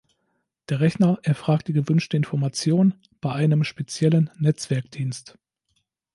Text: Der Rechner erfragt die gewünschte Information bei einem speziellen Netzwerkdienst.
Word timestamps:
Der 0.69 0.79
Rechner 0.79 1.19
erfragt 1.21 1.67
die 1.67 1.73
gewünschte 1.73 2.17
Information 2.17 2.95
bei 3.21 3.33
einem 3.33 3.63
speziellen 3.63 4.31
Netzwerkdienst. 4.39 5.37